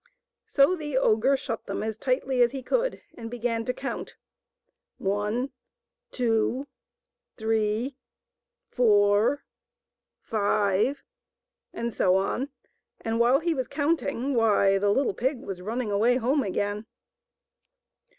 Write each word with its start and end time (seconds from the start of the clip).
So 0.47 0.75
the 0.75 0.97
ogre 0.97 1.37
shut 1.37 1.67
them 1.67 1.83
as 1.83 1.95
tightly 1.99 2.41
as 2.41 2.49
he 2.49 2.63
could 2.63 3.03
and 3.15 3.29
began 3.29 3.65
to 3.65 3.71
count," 3.71 4.15
One, 4.97 5.51
two, 6.09 6.65
three, 7.37 7.97
four, 8.67 9.43
five," 10.19 11.03
and 11.71 11.93
so 11.93 12.15
on; 12.15 12.49
and 13.01 13.19
while 13.19 13.41
he 13.41 13.53
was 13.53 13.67
counting, 13.67 14.33
why, 14.33 14.79
the 14.79 14.89
little 14.89 15.13
pig 15.13 15.43
was 15.43 15.61
running 15.61 15.91
away 15.91 16.15
home 16.17 16.41
again. 16.41 16.87